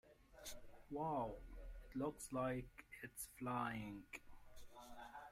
Wow! 0.89 1.35
It 1.85 1.95
looks 1.95 2.29
like 2.33 2.65
it 3.03 3.11
is 3.15 3.27
flying! 3.37 4.01